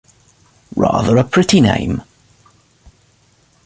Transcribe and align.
Rather 0.75 1.15
a 1.17 1.23
pretty 1.23 1.61
name. 1.61 2.01